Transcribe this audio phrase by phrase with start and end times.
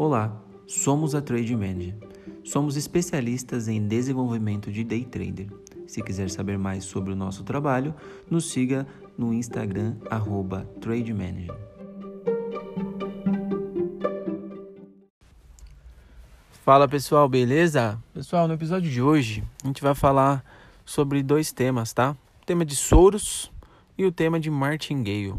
[0.00, 0.32] Olá,
[0.64, 1.96] somos a Trade Manager.
[2.44, 5.48] Somos especialistas em desenvolvimento de day trader.
[5.88, 7.92] Se quiser saber mais sobre o nosso trabalho,
[8.30, 8.86] nos siga
[9.18, 9.96] no Instagram
[10.80, 11.52] @trademanager.
[16.62, 18.00] Fala pessoal, beleza?
[18.14, 20.44] Pessoal, no episódio de hoje a gente vai falar
[20.84, 22.12] sobre dois temas, tá?
[22.40, 23.50] O tema de Soros
[23.98, 25.34] e o tema de martingale.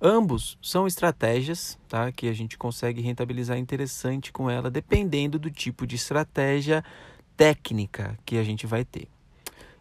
[0.00, 5.86] Ambos são estratégias tá, que a gente consegue rentabilizar interessante com ela, dependendo do tipo
[5.86, 6.84] de estratégia
[7.36, 9.08] técnica que a gente vai ter.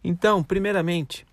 [0.03, 1.26] Então, primeiramente,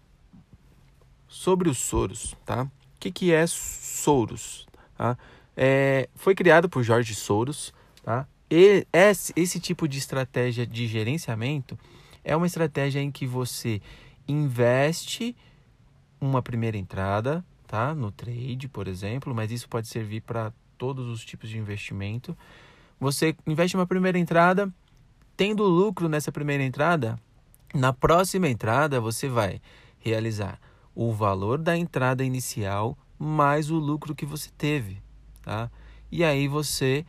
[1.26, 2.36] sobre os Soros.
[2.44, 2.64] Tá?
[2.64, 2.70] O
[3.00, 4.66] que, que é Soros?
[4.96, 5.16] Tá?
[5.56, 7.72] É, foi criado por Jorge Soros.
[8.02, 8.26] Tá?
[8.50, 11.78] E esse, esse tipo de estratégia de gerenciamento
[12.22, 13.80] é uma estratégia em que você
[14.28, 15.34] investe
[16.20, 17.94] uma primeira entrada tá?
[17.94, 22.36] No trade, por exemplo, mas isso pode servir para todos os tipos de investimento.
[23.00, 24.72] Você investe uma primeira entrada,
[25.36, 27.18] tendo lucro nessa primeira entrada,
[27.74, 29.60] na próxima entrada você vai
[29.98, 30.60] realizar
[30.94, 35.02] o valor da entrada inicial mais o lucro que você teve,
[35.42, 35.70] tá?
[36.10, 37.04] E aí você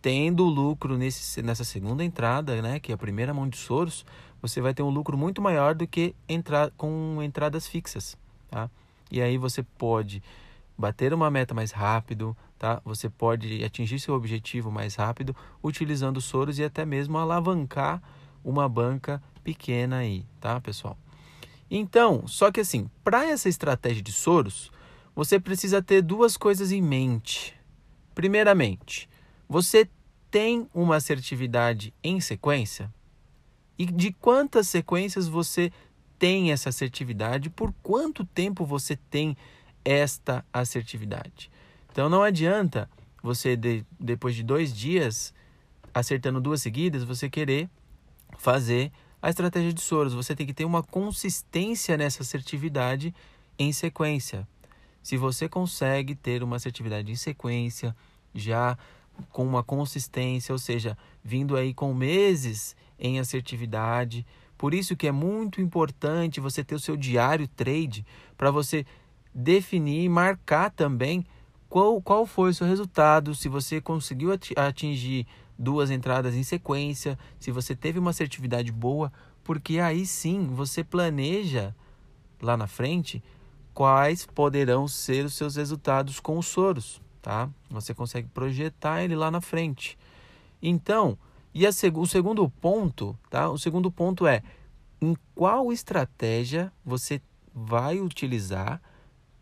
[0.00, 4.04] tendo lucro nesse, nessa segunda entrada, né, que é a primeira mão de soros,
[4.40, 8.16] você vai ter um lucro muito maior do que entrar com entradas fixas,
[8.50, 8.70] tá?
[9.10, 10.22] E aí você pode
[10.76, 12.80] bater uma meta mais rápido, tá?
[12.84, 18.02] Você pode atingir seu objetivo mais rápido utilizando soros e até mesmo alavancar
[18.44, 20.96] uma banca pequena aí, tá, pessoal?
[21.70, 24.70] Então, só que assim, para essa estratégia de soros,
[25.14, 27.54] você precisa ter duas coisas em mente.
[28.14, 29.08] Primeiramente,
[29.48, 29.88] você
[30.30, 32.92] tem uma assertividade em sequência?
[33.78, 35.72] E de quantas sequências você
[36.18, 39.36] tem essa assertividade, por quanto tempo você tem
[39.84, 41.50] esta assertividade.
[41.90, 42.88] Então não adianta
[43.22, 45.32] você, de, depois de dois dias,
[45.94, 47.68] acertando duas seguidas, você querer
[48.38, 50.14] fazer a estratégia de Soros.
[50.14, 53.14] Você tem que ter uma consistência nessa assertividade
[53.58, 54.46] em sequência.
[55.02, 57.96] Se você consegue ter uma assertividade em sequência,
[58.34, 58.76] já
[59.30, 64.24] com uma consistência, ou seja, vindo aí com meses em assertividade,
[64.58, 68.04] por isso que é muito importante você ter o seu diário trade
[68.36, 68.84] para você
[69.32, 71.24] definir e marcar também
[71.68, 75.26] qual, qual foi o seu resultado, se você conseguiu atingir
[75.56, 79.12] duas entradas em sequência, se você teve uma assertividade boa,
[79.44, 81.74] porque aí sim você planeja
[82.42, 83.22] lá na frente
[83.72, 87.48] quais poderão ser os seus resultados com os soros, tá?
[87.70, 89.96] Você consegue projetar ele lá na frente.
[90.60, 91.16] Então,
[91.54, 93.48] e a o segundo ponto, tá?
[93.48, 94.42] O segundo ponto é
[95.00, 97.20] em qual estratégia você
[97.54, 98.80] vai utilizar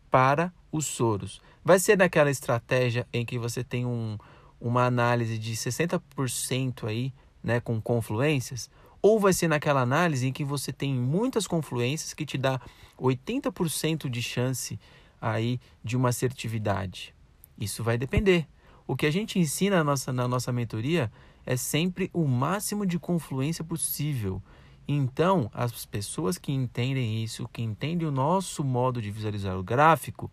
[0.09, 1.41] para os soros.
[1.63, 4.17] Vai ser naquela estratégia em que você tem um,
[4.59, 7.13] uma análise de 60% aí,
[7.43, 8.69] né, com confluências,
[9.01, 12.59] ou vai ser naquela análise em que você tem muitas confluências que te dá
[12.99, 14.79] 80% de chance
[15.21, 17.13] aí de uma assertividade.
[17.59, 18.47] Isso vai depender.
[18.85, 21.11] O que a gente ensina na nossa, na nossa mentoria
[21.47, 24.43] é sempre o máximo de confluência possível.
[24.85, 30.29] Então, as pessoas que entendem isso, que entendem o nosso modo de visualizar o gráfico,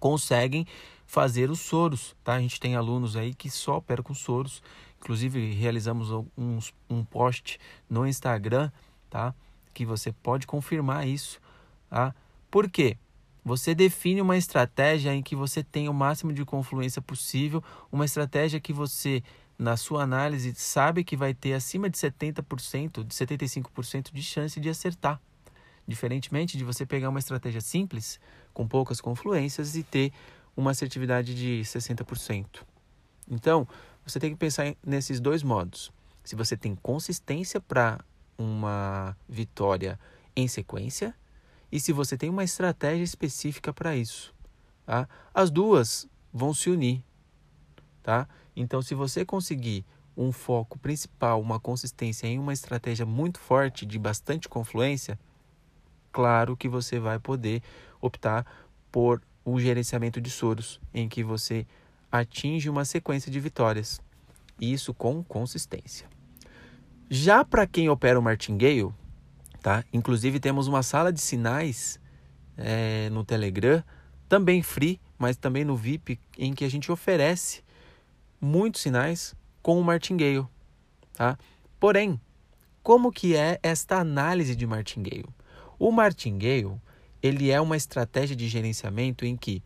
[0.00, 0.66] conseguem
[1.06, 2.34] fazer os soros, tá?
[2.34, 4.60] A gente tem alunos aí que só operam com soros.
[5.00, 8.72] Inclusive, realizamos uns, um post no Instagram,
[9.08, 9.32] tá?
[9.72, 11.40] Que você pode confirmar isso,
[11.88, 12.12] tá?
[12.50, 12.96] Por quê?
[13.44, 18.60] Você define uma estratégia em que você tem o máximo de confluência possível, uma estratégia
[18.60, 19.22] que você
[19.60, 24.70] na sua análise, sabe que vai ter acima de 70%, de 75% de chance de
[24.70, 25.20] acertar.
[25.86, 28.18] Diferentemente de você pegar uma estratégia simples,
[28.54, 30.14] com poucas confluências, e ter
[30.56, 32.62] uma assertividade de 60%.
[33.30, 33.68] Então,
[34.02, 35.92] você tem que pensar nesses dois modos.
[36.24, 38.02] Se você tem consistência para
[38.38, 40.00] uma vitória
[40.34, 41.14] em sequência,
[41.70, 44.34] e se você tem uma estratégia específica para isso.
[44.86, 45.06] Tá?
[45.34, 47.04] As duas vão se unir.
[48.02, 48.26] Tá?
[48.60, 49.84] Então, se você conseguir
[50.16, 55.18] um foco principal, uma consistência em uma estratégia muito forte, de bastante confluência,
[56.12, 57.62] claro que você vai poder
[58.00, 58.44] optar
[58.92, 61.66] por o gerenciamento de soros, em que você
[62.12, 64.00] atinge uma sequência de vitórias.
[64.60, 66.06] Isso com consistência.
[67.08, 68.92] Já para quem opera o martingale,
[69.62, 69.82] tá?
[69.90, 71.98] Inclusive temos uma sala de sinais
[72.58, 73.82] é, no Telegram,
[74.28, 77.62] também free, mas também no VIP, em que a gente oferece
[78.40, 80.46] muitos sinais com o martingale,
[81.12, 81.36] tá?
[81.78, 82.20] Porém,
[82.82, 85.28] como que é esta análise de martingale?
[85.78, 86.72] O martingale,
[87.22, 89.62] ele é uma estratégia de gerenciamento em que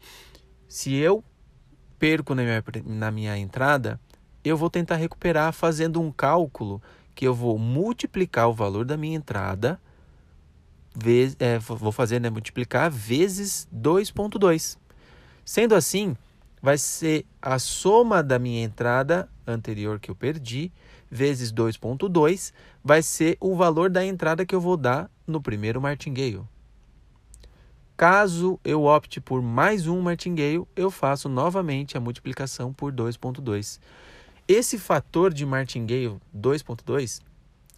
[0.68, 1.22] se eu
[1.98, 4.00] perco na minha, na minha entrada,
[4.44, 6.82] eu vou tentar recuperar fazendo um cálculo
[7.14, 9.80] que eu vou multiplicar o valor da minha entrada,
[10.94, 14.76] vezes, é, vou fazer, né, multiplicar vezes 2.2.
[15.44, 16.16] Sendo assim,
[16.64, 20.72] vai ser a soma da minha entrada anterior que eu perdi,
[21.10, 26.40] vezes 2.2, vai ser o valor da entrada que eu vou dar no primeiro martingale.
[27.94, 33.78] Caso eu opte por mais um martingale, eu faço novamente a multiplicação por 2.2.
[34.48, 37.20] Esse fator de martingale 2.2,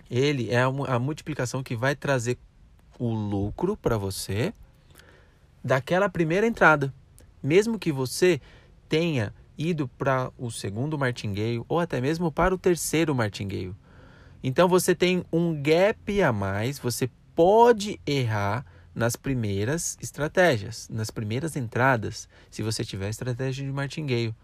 [0.08, 2.38] ele é a multiplicação que vai trazer
[3.00, 4.54] o lucro para você
[5.64, 6.94] daquela primeira entrada.
[7.42, 8.40] Mesmo que você
[8.88, 13.74] tenha ido para o segundo martingale ou até mesmo para o terceiro martingale.
[14.42, 21.56] Então você tem um gap a mais, você pode errar nas primeiras estratégias, nas primeiras
[21.56, 24.34] entradas, se você tiver estratégia de martingale.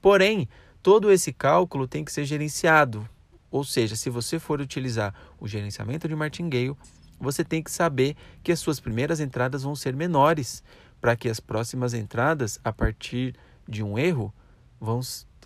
[0.00, 0.48] Porém,
[0.82, 3.08] todo esse cálculo tem que ser gerenciado.
[3.50, 6.76] Ou seja, se você for utilizar o gerenciamento de martingale,
[7.18, 10.62] você tem que saber que as suas primeiras entradas vão ser menores,
[11.00, 13.36] para que as próximas entradas, a partir
[13.68, 14.32] de um erro,
[14.80, 15.00] vão,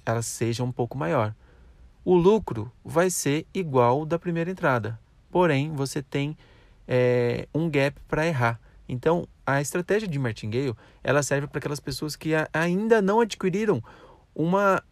[0.04, 1.34] elas sejam um pouco maior.
[2.04, 4.98] O lucro vai ser igual da primeira entrada,
[5.30, 6.36] porém você tem
[6.88, 8.60] é, um gap para errar.
[8.88, 10.74] Então, a estratégia de martingale
[11.04, 13.82] ela serve para aquelas pessoas que a, ainda não adquiriram
[14.34, 14.82] uma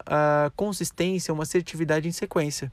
[0.56, 2.70] consistência, uma assertividade em sequência,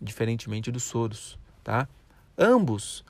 [0.00, 1.88] diferentemente dos soros, tá?
[2.36, 3.04] Ambos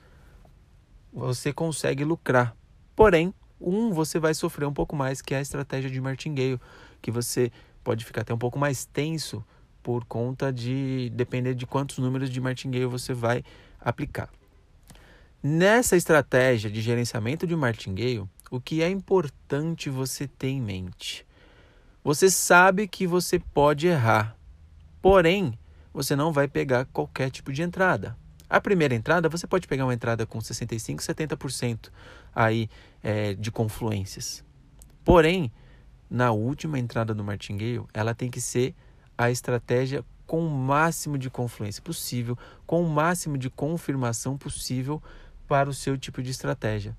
[1.11, 2.55] você consegue lucrar,
[2.95, 6.59] porém um você vai sofrer um pouco mais, que é a estratégia de martingale,
[7.01, 7.51] que você
[7.83, 9.43] pode ficar até um pouco mais tenso
[9.81, 13.43] por conta de depender de quantos números de martingale você vai
[13.79, 14.29] aplicar.
[15.41, 21.25] Nessa estratégia de gerenciamento de martingale, o que é importante você ter em mente?
[22.03, 24.35] Você sabe que você pode errar,
[25.01, 25.57] porém,
[25.93, 28.17] você não vai pegar qualquer tipo de entrada.
[28.49, 31.89] A primeira entrada, você pode pegar uma entrada com 65%, 70%
[32.33, 32.69] aí,
[33.03, 34.43] é, de confluências.
[35.03, 35.51] Porém,
[36.09, 38.73] na última entrada do martingale, ela tem que ser
[39.17, 45.01] a estratégia com o máximo de confluência possível, com o máximo de confirmação possível
[45.47, 46.95] para o seu tipo de estratégia.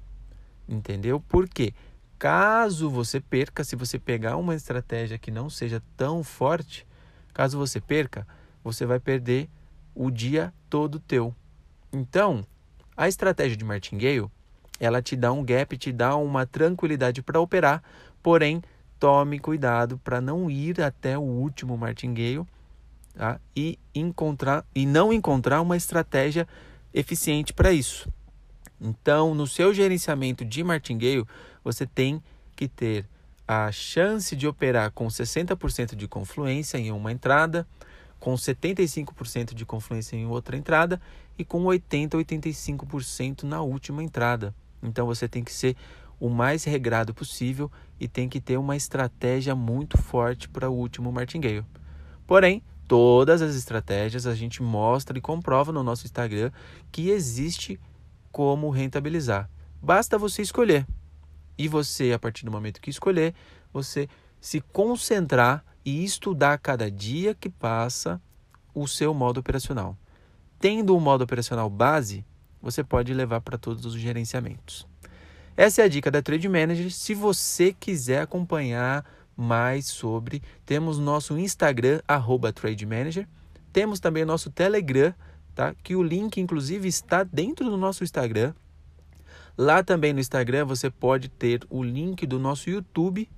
[0.66, 1.20] Entendeu?
[1.20, 1.74] Por quê?
[2.18, 6.86] Caso você perca, se você pegar uma estratégia que não seja tão forte,
[7.32, 8.26] caso você perca,
[8.64, 9.48] você vai perder
[9.94, 11.34] o dia todo teu.
[11.92, 12.44] Então,
[12.96, 14.26] a estratégia de martingale,
[14.80, 17.82] ela te dá um gap, te dá uma tranquilidade para operar,
[18.22, 18.62] porém
[18.98, 22.44] tome cuidado para não ir até o último martingale
[23.14, 23.40] tá?
[23.54, 26.46] e encontrar e não encontrar uma estratégia
[26.92, 28.08] eficiente para isso.
[28.80, 31.26] Então, no seu gerenciamento de martingale,
[31.64, 32.22] você tem
[32.54, 33.06] que ter
[33.46, 37.66] a chance de operar com 60% de confluência em uma entrada,
[38.20, 41.00] com 75% de confluência em outra entrada
[41.38, 44.54] e com 80 85% na última entrada.
[44.82, 45.76] Então você tem que ser
[46.20, 51.10] o mais regrado possível e tem que ter uma estratégia muito forte para o último
[51.12, 51.64] martingale.
[52.26, 56.50] Porém, todas as estratégias a gente mostra e comprova no nosso Instagram
[56.90, 57.80] que existe
[58.30, 59.48] como rentabilizar.
[59.82, 60.86] Basta você escolher.
[61.56, 63.34] E você, a partir do momento que escolher,
[63.72, 64.08] você
[64.40, 68.20] se concentrar e estudar cada dia que passa
[68.74, 69.96] o seu modo operacional.
[70.60, 72.24] Tendo o modo operacional base,
[72.60, 74.86] você pode levar para todos os gerenciamentos.
[75.58, 76.88] Essa é a dica da Trade Manager.
[76.88, 79.04] Se você quiser acompanhar
[79.36, 83.26] mais sobre, temos nosso Instagram, arroba Trade Manager.
[83.72, 85.12] Temos também nosso Telegram,
[85.56, 85.74] tá?
[85.82, 88.54] que o link, inclusive, está dentro do nosso Instagram.
[89.56, 93.28] Lá também no Instagram você pode ter o link do nosso YouTube.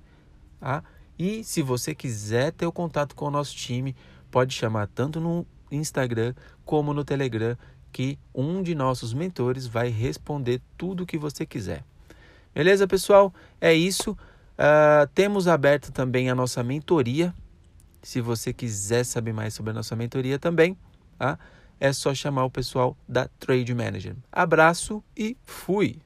[0.59, 0.83] Tá?
[1.17, 3.95] E se você quiser ter o contato com o nosso time,
[4.29, 7.57] pode chamar tanto no Instagram como no Telegram,
[7.91, 11.83] que um de nossos mentores vai responder tudo o que você quiser.
[12.53, 13.33] Beleza, pessoal?
[13.59, 14.11] É isso.
[14.11, 17.33] Uh, temos aberto também a nossa mentoria.
[18.03, 20.77] Se você quiser saber mais sobre a nossa mentoria também,
[21.17, 21.37] tá?
[21.79, 24.15] é só chamar o pessoal da Trade Manager.
[24.31, 25.99] Abraço e fui!